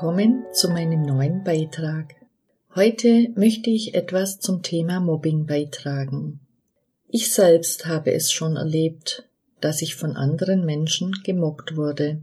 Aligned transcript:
willkommen 0.00 0.46
zu 0.54 0.70
meinem 0.70 1.02
neuen 1.02 1.44
Beitrag. 1.44 2.14
Heute 2.74 3.28
möchte 3.34 3.68
ich 3.68 3.92
etwas 3.92 4.40
zum 4.40 4.62
Thema 4.62 4.98
Mobbing 4.98 5.44
beitragen. 5.44 6.40
Ich 7.06 7.34
selbst 7.34 7.84
habe 7.84 8.10
es 8.14 8.32
schon 8.32 8.56
erlebt, 8.56 9.28
dass 9.60 9.82
ich 9.82 9.96
von 9.96 10.16
anderen 10.16 10.64
Menschen 10.64 11.12
gemobbt 11.22 11.76
wurde. 11.76 12.22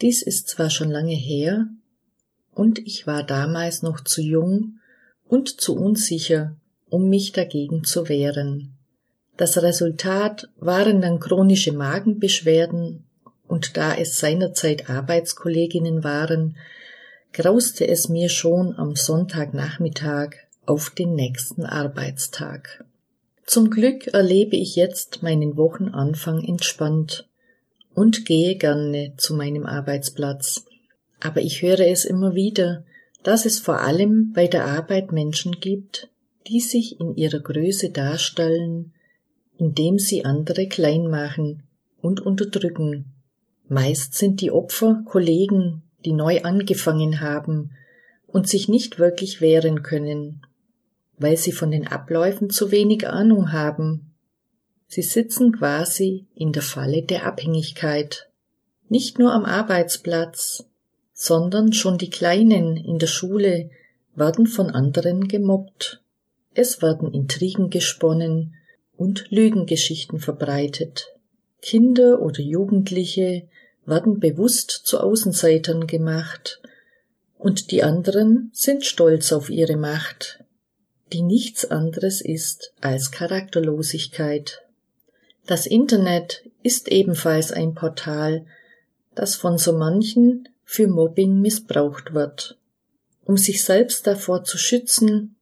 Dies 0.00 0.22
ist 0.22 0.48
zwar 0.48 0.70
schon 0.70 0.92
lange 0.92 1.16
her, 1.16 1.66
und 2.54 2.78
ich 2.78 3.08
war 3.08 3.24
damals 3.24 3.82
noch 3.82 4.04
zu 4.04 4.22
jung 4.22 4.78
und 5.26 5.60
zu 5.60 5.74
unsicher, 5.74 6.54
um 6.88 7.08
mich 7.08 7.32
dagegen 7.32 7.82
zu 7.82 8.08
wehren. 8.08 8.76
Das 9.36 9.60
Resultat 9.60 10.48
waren 10.60 11.00
dann 11.00 11.18
chronische 11.18 11.72
Magenbeschwerden 11.72 13.02
und 13.48 13.76
da 13.76 13.92
es 13.96 14.20
seinerzeit 14.20 14.88
Arbeitskolleginnen 14.88 16.04
waren, 16.04 16.54
grauste 17.32 17.86
es 17.86 18.08
mir 18.08 18.28
schon 18.28 18.76
am 18.76 18.96
Sonntagnachmittag 18.96 20.34
auf 20.66 20.90
den 20.90 21.14
nächsten 21.14 21.64
Arbeitstag. 21.64 22.84
Zum 23.46 23.70
Glück 23.70 24.08
erlebe 24.08 24.56
ich 24.56 24.76
jetzt 24.76 25.22
meinen 25.22 25.56
Wochenanfang 25.56 26.44
entspannt 26.44 27.26
und 27.94 28.26
gehe 28.26 28.56
gerne 28.56 29.14
zu 29.16 29.34
meinem 29.34 29.64
Arbeitsplatz. 29.64 30.66
Aber 31.20 31.40
ich 31.40 31.62
höre 31.62 31.80
es 31.80 32.04
immer 32.04 32.34
wieder, 32.34 32.84
dass 33.22 33.46
es 33.46 33.58
vor 33.58 33.80
allem 33.80 34.32
bei 34.34 34.46
der 34.46 34.66
Arbeit 34.66 35.12
Menschen 35.12 35.52
gibt, 35.60 36.08
die 36.46 36.60
sich 36.60 37.00
in 37.00 37.16
ihrer 37.16 37.40
Größe 37.40 37.90
darstellen, 37.90 38.92
indem 39.56 39.98
sie 39.98 40.24
andere 40.24 40.68
klein 40.68 41.08
machen 41.08 41.62
und 42.00 42.20
unterdrücken. 42.20 43.06
Meist 43.68 44.14
sind 44.14 44.40
die 44.40 44.50
Opfer 44.50 45.02
Kollegen, 45.04 45.82
die 46.04 46.12
neu 46.12 46.42
angefangen 46.42 47.20
haben 47.20 47.72
und 48.26 48.48
sich 48.48 48.68
nicht 48.68 48.98
wirklich 48.98 49.40
wehren 49.40 49.82
können, 49.82 50.42
weil 51.16 51.36
sie 51.36 51.52
von 51.52 51.70
den 51.70 51.86
Abläufen 51.86 52.50
zu 52.50 52.70
wenig 52.70 53.06
Ahnung 53.08 53.52
haben. 53.52 54.14
Sie 54.86 55.02
sitzen 55.02 55.52
quasi 55.52 56.26
in 56.34 56.52
der 56.52 56.62
Falle 56.62 57.02
der 57.02 57.26
Abhängigkeit, 57.26 58.28
nicht 58.88 59.18
nur 59.18 59.32
am 59.32 59.44
Arbeitsplatz, 59.44 60.64
sondern 61.12 61.72
schon 61.72 61.98
die 61.98 62.10
Kleinen 62.10 62.76
in 62.76 62.98
der 62.98 63.06
Schule 63.06 63.70
werden 64.14 64.46
von 64.46 64.70
anderen 64.70 65.28
gemobbt. 65.28 66.02
Es 66.54 66.80
werden 66.80 67.12
Intrigen 67.12 67.70
gesponnen 67.70 68.54
und 68.96 69.30
Lügengeschichten 69.30 70.18
verbreitet. 70.18 71.14
Kinder 71.60 72.20
oder 72.20 72.40
Jugendliche 72.40 73.48
werden 73.88 74.20
bewusst 74.20 74.70
zu 74.70 75.00
Außenseitern 75.00 75.86
gemacht, 75.86 76.60
und 77.38 77.70
die 77.70 77.82
anderen 77.82 78.50
sind 78.52 78.84
stolz 78.84 79.32
auf 79.32 79.48
ihre 79.48 79.76
Macht, 79.76 80.44
die 81.12 81.22
nichts 81.22 81.64
anderes 81.64 82.20
ist 82.20 82.74
als 82.80 83.12
Charakterlosigkeit. 83.12 84.62
Das 85.46 85.66
Internet 85.66 86.44
ist 86.62 86.88
ebenfalls 86.88 87.52
ein 87.52 87.74
Portal, 87.74 88.44
das 89.14 89.36
von 89.36 89.56
so 89.56 89.72
manchen 89.72 90.48
für 90.64 90.88
Mobbing 90.88 91.40
missbraucht 91.40 92.12
wird. 92.12 92.58
Um 93.24 93.36
sich 93.36 93.64
selbst 93.64 94.06
davor 94.06 94.44
zu 94.44 94.58
schützen, 94.58 95.36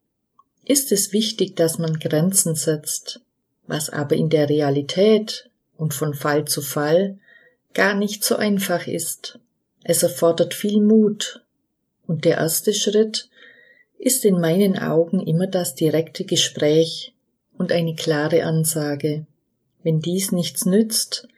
ist 0.64 0.92
es 0.92 1.12
wichtig, 1.12 1.56
dass 1.56 1.78
man 1.78 1.98
Grenzen 1.98 2.54
setzt, 2.54 3.20
was 3.66 3.90
aber 3.90 4.16
in 4.16 4.28
der 4.28 4.48
Realität 4.48 5.50
und 5.76 5.94
von 5.94 6.14
Fall 6.14 6.44
zu 6.44 6.62
Fall 6.62 7.18
gar 7.76 7.94
nicht 7.94 8.24
so 8.24 8.36
einfach 8.36 8.86
ist. 8.86 9.38
Es 9.84 10.02
erfordert 10.02 10.54
viel 10.54 10.80
Mut, 10.80 11.44
und 12.06 12.24
der 12.24 12.38
erste 12.38 12.72
Schritt 12.72 13.28
ist 13.98 14.24
in 14.24 14.40
meinen 14.40 14.78
Augen 14.78 15.20
immer 15.20 15.46
das 15.46 15.74
direkte 15.74 16.24
Gespräch 16.24 17.14
und 17.58 17.72
eine 17.72 17.94
klare 17.94 18.44
Ansage. 18.44 19.26
Wenn 19.82 20.00
dies 20.00 20.32
nichts 20.32 20.64
nützt, 20.64 21.28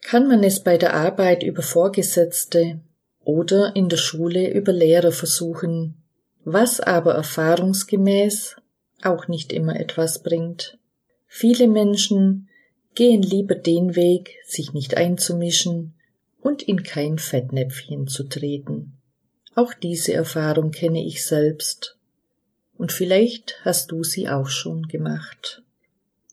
kann 0.00 0.28
man 0.28 0.42
es 0.42 0.60
bei 0.60 0.78
der 0.78 0.94
Arbeit 0.94 1.42
über 1.42 1.62
Vorgesetzte 1.62 2.80
oder 3.22 3.76
in 3.76 3.90
der 3.90 3.98
Schule 3.98 4.50
über 4.50 4.72
Lehrer 4.72 5.12
versuchen, 5.12 6.02
was 6.44 6.80
aber 6.80 7.14
erfahrungsgemäß 7.14 8.56
auch 9.02 9.28
nicht 9.28 9.52
immer 9.52 9.78
etwas 9.78 10.22
bringt. 10.22 10.78
Viele 11.26 11.68
Menschen 11.68 12.48
gehen 12.96 13.22
lieber 13.22 13.54
den 13.54 13.94
Weg, 13.94 14.34
sich 14.44 14.72
nicht 14.72 14.96
einzumischen 14.96 15.94
und 16.40 16.62
in 16.62 16.82
kein 16.82 17.18
Fettnäpfchen 17.18 18.08
zu 18.08 18.24
treten. 18.24 18.94
Auch 19.54 19.72
diese 19.74 20.12
Erfahrung 20.12 20.72
kenne 20.72 21.04
ich 21.04 21.24
selbst. 21.24 21.96
Und 22.76 22.92
vielleicht 22.92 23.60
hast 23.64 23.92
du 23.92 24.02
sie 24.02 24.28
auch 24.28 24.48
schon 24.48 24.88
gemacht. 24.88 25.62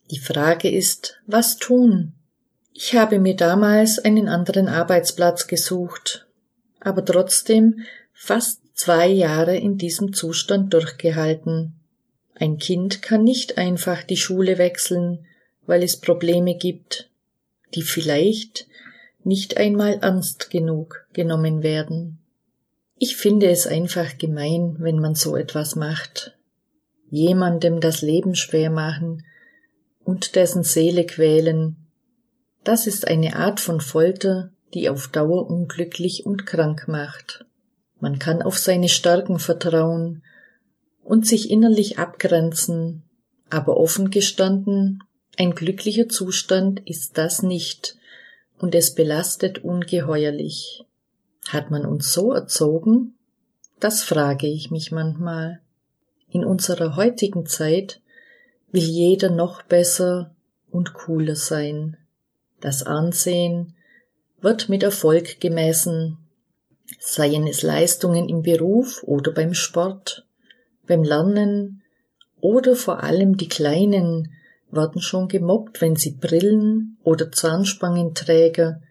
Die 0.09 0.19
Frage 0.19 0.69
ist, 0.69 1.21
was 1.25 1.57
tun? 1.57 2.13
Ich 2.73 2.95
habe 2.95 3.19
mir 3.19 3.35
damals 3.35 3.99
einen 3.99 4.27
anderen 4.27 4.67
Arbeitsplatz 4.67 5.47
gesucht, 5.47 6.27
aber 6.79 7.05
trotzdem 7.05 7.81
fast 8.13 8.61
zwei 8.73 9.07
Jahre 9.07 9.55
in 9.55 9.77
diesem 9.77 10.13
Zustand 10.13 10.73
durchgehalten. 10.73 11.75
Ein 12.35 12.57
Kind 12.57 13.01
kann 13.01 13.23
nicht 13.23 13.57
einfach 13.57 14.03
die 14.03 14.17
Schule 14.17 14.57
wechseln, 14.57 15.25
weil 15.65 15.83
es 15.83 15.99
Probleme 15.99 16.55
gibt, 16.55 17.09
die 17.75 17.81
vielleicht 17.81 18.67
nicht 19.23 19.57
einmal 19.57 19.99
ernst 20.01 20.49
genug 20.49 21.07
genommen 21.13 21.63
werden. 21.63 22.19
Ich 22.97 23.15
finde 23.15 23.49
es 23.49 23.67
einfach 23.67 24.17
gemein, 24.17 24.75
wenn 24.79 24.99
man 24.99 25.15
so 25.15 25.35
etwas 25.35 25.75
macht. 25.75 26.37
Jemandem 27.09 27.79
das 27.79 28.01
Leben 28.01 28.35
schwer 28.35 28.69
machen 28.69 29.25
und 30.03 30.35
dessen 30.35 30.63
Seele 30.63 31.05
quälen. 31.05 31.77
Das 32.63 32.87
ist 32.87 33.07
eine 33.07 33.35
Art 33.35 33.59
von 33.59 33.81
Folter, 33.81 34.51
die 34.73 34.89
auf 34.89 35.07
Dauer 35.07 35.49
unglücklich 35.49 36.25
und 36.25 36.45
krank 36.45 36.87
macht. 36.87 37.45
Man 37.99 38.19
kann 38.19 38.41
auf 38.41 38.57
seine 38.57 38.89
Stärken 38.89 39.39
vertrauen 39.39 40.23
und 41.03 41.27
sich 41.27 41.49
innerlich 41.49 41.99
abgrenzen, 41.99 43.03
aber 43.49 43.77
offen 43.77 44.09
gestanden 44.09 45.03
ein 45.37 45.55
glücklicher 45.55 46.09
Zustand 46.09 46.81
ist 46.87 47.17
das 47.17 47.41
nicht, 47.41 47.97
und 48.59 48.75
es 48.75 48.93
belastet 48.93 49.63
ungeheuerlich. 49.63 50.85
Hat 51.49 51.71
man 51.71 51.85
uns 51.85 52.13
so 52.13 52.31
erzogen? 52.31 53.15
Das 53.79 54.03
frage 54.03 54.47
ich 54.47 54.71
mich 54.71 54.91
manchmal. 54.91 55.59
In 56.29 56.45
unserer 56.45 56.95
heutigen 56.95 57.45
Zeit 57.45 57.99
will 58.71 58.83
jeder 58.83 59.29
noch 59.29 59.63
besser 59.63 60.33
und 60.71 60.93
cooler 60.93 61.35
sein. 61.35 61.97
Das 62.61 62.83
Ansehen 62.83 63.75
wird 64.39 64.69
mit 64.69 64.83
Erfolg 64.83 65.39
gemessen, 65.39 66.17
seien 66.99 67.47
es 67.47 67.61
Leistungen 67.61 68.29
im 68.29 68.41
Beruf 68.41 69.03
oder 69.03 69.31
beim 69.31 69.53
Sport, 69.53 70.25
beim 70.87 71.03
Lernen 71.03 71.83
oder 72.39 72.75
vor 72.75 73.03
allem 73.03 73.37
die 73.37 73.49
kleinen, 73.49 74.33
werden 74.75 75.01
schon 75.01 75.27
gemobbt, 75.27 75.81
wenn 75.81 75.95
sie 75.95 76.11
Brillen 76.11 76.97
oder 77.03 77.31
Zahnspangenträger 77.31 78.81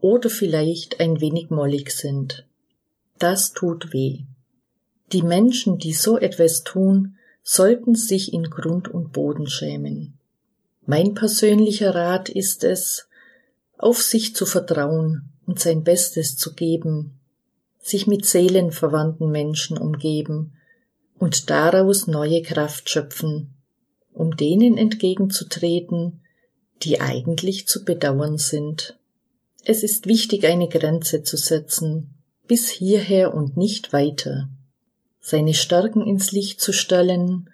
oder 0.00 0.30
vielleicht 0.30 1.00
ein 1.00 1.20
wenig 1.20 1.50
mollig 1.50 1.90
sind. 1.92 2.46
Das 3.18 3.52
tut 3.52 3.92
weh. 3.92 4.24
Die 5.12 5.22
Menschen, 5.22 5.78
die 5.78 5.92
so 5.92 6.18
etwas 6.18 6.64
tun, 6.64 7.16
sollten 7.42 7.94
sich 7.94 8.32
in 8.32 8.44
Grund 8.44 8.88
und 8.88 9.12
Boden 9.12 9.48
schämen. 9.48 10.18
Mein 10.86 11.14
persönlicher 11.14 11.94
Rat 11.94 12.28
ist 12.28 12.64
es, 12.64 13.08
auf 13.78 14.02
sich 14.02 14.34
zu 14.34 14.46
vertrauen 14.46 15.32
und 15.46 15.60
sein 15.60 15.84
Bestes 15.84 16.36
zu 16.36 16.54
geben, 16.54 17.18
sich 17.80 18.06
mit 18.06 18.24
seelenverwandten 18.26 19.30
Menschen 19.30 19.76
umgeben 19.76 20.52
und 21.18 21.50
daraus 21.50 22.06
neue 22.06 22.42
Kraft 22.42 22.88
schöpfen, 22.90 23.54
um 24.12 24.36
denen 24.36 24.76
entgegenzutreten, 24.76 26.20
die 26.82 27.00
eigentlich 27.00 27.66
zu 27.66 27.84
bedauern 27.84 28.38
sind. 28.38 28.98
Es 29.64 29.82
ist 29.82 30.06
wichtig, 30.06 30.44
eine 30.44 30.68
Grenze 30.68 31.22
zu 31.22 31.36
setzen, 31.36 32.14
bis 32.48 32.68
hierher 32.68 33.34
und 33.34 33.56
nicht 33.56 33.92
weiter, 33.92 34.48
seine 35.20 35.54
Stärken 35.54 36.02
ins 36.02 36.32
Licht 36.32 36.60
zu 36.60 36.72
stellen 36.72 37.48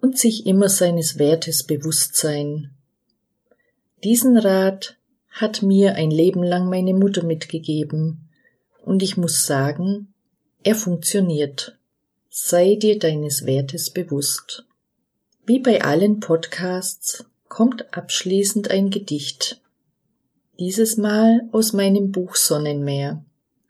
und 0.00 0.18
sich 0.18 0.46
immer 0.46 0.68
seines 0.68 1.18
Wertes 1.18 1.64
bewusst 1.64 2.16
sein. 2.16 2.70
Diesen 4.04 4.38
Rat 4.38 4.96
hat 5.28 5.62
mir 5.62 5.94
ein 5.94 6.10
Leben 6.10 6.42
lang 6.42 6.68
meine 6.68 6.94
Mutter 6.94 7.24
mitgegeben, 7.24 8.28
und 8.82 9.02
ich 9.02 9.16
muss 9.16 9.44
sagen, 9.44 10.14
er 10.62 10.74
funktioniert. 10.74 11.76
Sei 12.30 12.76
dir 12.76 12.98
deines 12.98 13.44
Wertes 13.44 13.90
bewusst. 13.90 14.64
Wie 15.50 15.58
bei 15.58 15.82
allen 15.82 16.20
Podcasts 16.20 17.24
kommt 17.48 17.92
abschließend 17.92 18.70
ein 18.70 18.88
Gedicht. 18.88 19.60
Dieses 20.60 20.96
Mal 20.96 21.40
aus 21.50 21.72
meinem 21.72 22.12
Buch 22.12 22.36
Sonnenmeer 22.36 23.24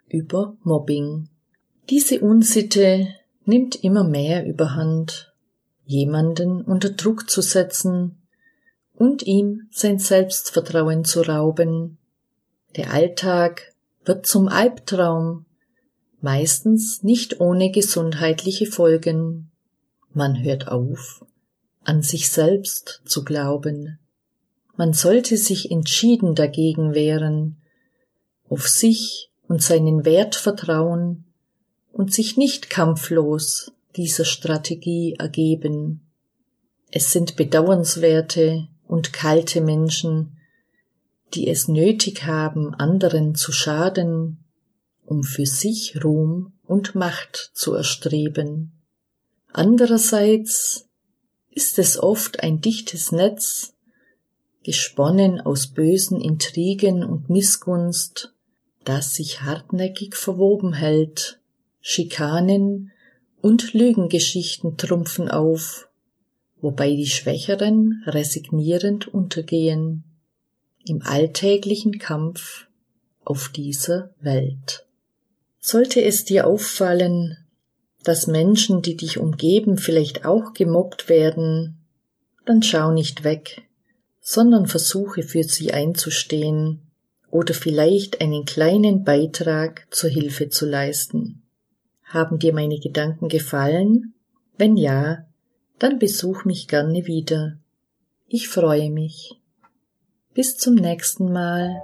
über 0.07 0.59
Mobbing. 0.63 1.31
Diese 1.89 2.21
Unsitte 2.21 3.09
nimmt 3.47 3.83
immer 3.83 4.05
mehr 4.05 4.45
überhand, 4.45 5.33
jemanden 5.87 6.61
unter 6.61 6.91
Druck 6.91 7.31
zu 7.31 7.41
setzen 7.41 8.19
und 8.93 9.23
ihm 9.23 9.67
sein 9.71 9.99
Selbstvertrauen 9.99 11.07
zu 11.07 11.23
rauben. 11.23 11.97
Der 12.77 12.93
Alltag 12.93 13.73
wird 14.05 14.27
zum 14.27 14.49
Albtraum, 14.49 15.47
meistens 16.21 17.03
nicht 17.03 17.41
ohne 17.41 17.71
gesundheitliche 17.71 18.67
Folgen. 18.67 19.51
Man 20.13 20.43
hört 20.43 20.69
auf, 20.69 21.25
an 21.85 22.03
sich 22.03 22.31
selbst 22.31 23.03
zu 23.05 23.25
glauben. 23.25 23.99
Man 24.77 24.93
sollte 24.93 25.37
sich 25.37 25.71
entschieden 25.71 26.35
dagegen 26.35 26.95
wehren, 26.95 27.61
auf 28.49 28.69
sich 28.69 29.31
und 29.47 29.63
seinen 29.63 30.05
Wert 30.05 30.37
vertrauen 30.37 31.25
und 31.93 32.13
sich 32.13 32.37
nicht 32.37 32.71
kampflos 32.71 33.73
dieser 33.97 34.25
Strategie 34.25 35.17
ergeben. 35.19 36.07
Es 36.91 37.13
sind 37.13 37.37
bedauernswerte 37.37 38.69
und 38.87 39.13
kalte 39.13 39.61
Menschen, 39.61 40.39
die 41.35 41.49
es 41.49 41.69
nötig 41.69 42.25
haben, 42.25 42.75
anderen 42.75 43.35
zu 43.35 43.53
schaden, 43.53 44.45
um 45.05 45.23
für 45.23 45.47
sich 45.47 46.03
Ruhm 46.03 46.53
und 46.65 46.95
Macht 46.95 47.51
zu 47.55 47.75
erstreben. 47.75 48.73
Andererseits 49.53 50.89
ist 51.51 51.79
es 51.79 51.99
oft 52.01 52.43
ein 52.43 52.61
dichtes 52.61 53.13
Netz, 53.13 53.75
gesponnen 54.63 55.41
aus 55.41 55.69
bösen 55.69 56.21
Intrigen 56.21 57.05
und 57.05 57.31
Missgunst, 57.31 58.35
das 58.85 59.15
sich 59.15 59.43
hartnäckig 59.43 60.17
verwoben 60.17 60.73
hält, 60.73 61.41
Schikanen 61.81 62.93
und 63.41 63.73
Lügengeschichten 63.73 64.77
trumpfen 64.77 65.29
auf, 65.31 65.89
wobei 66.61 66.95
die 66.95 67.07
Schwächeren 67.07 68.03
resignierend 68.07 69.09
untergehen 69.09 70.05
im 70.85 71.03
alltäglichen 71.03 71.99
Kampf 71.99 72.67
auf 73.25 73.49
dieser 73.49 74.15
Welt. 74.21 74.87
Sollte 75.59 76.03
es 76.03 76.25
dir 76.25 76.47
auffallen, 76.47 77.37
dass 78.05 78.27
Menschen, 78.27 78.83
die 78.83 78.97
dich 78.97 79.19
umgeben, 79.19 79.77
vielleicht 79.77 80.25
auch 80.25 80.53
gemobbt 80.55 81.09
werden, 81.09 81.79
dann 82.47 82.63
schau 82.63 82.91
nicht 82.91 83.25
weg, 83.25 83.63
sondern 84.21 84.67
versuche 84.67 85.23
für 85.23 85.45
sie 85.45 85.73
einzustehen 85.73 86.91
oder 87.31 87.55
vielleicht 87.55 88.21
einen 88.21 88.45
kleinen 88.45 89.05
Beitrag 89.05 89.87
zur 89.91 90.11
Hilfe 90.11 90.49
zu 90.49 90.67
leisten. 90.67 91.43
Haben 92.05 92.39
dir 92.39 92.53
meine 92.53 92.79
Gedanken 92.79 93.29
gefallen? 93.29 94.15
Wenn 94.57 94.77
ja, 94.77 95.27
dann 95.79 95.99
besuch 95.99 96.45
mich 96.45 96.69
gerne 96.69 97.07
wieder. 97.07 97.59
Ich 98.27 98.49
freue 98.49 98.91
mich. 98.91 99.41
Bis 100.35 100.57
zum 100.57 100.75
nächsten 100.75 101.33
Mal. 101.33 101.81